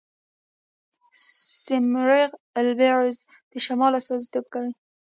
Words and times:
سیمرغ 1.63 2.31
البرز 2.59 3.17
د 3.51 3.53
شمال 3.65 3.93
استازیتوب 3.99 4.45
کوي. 4.53 4.71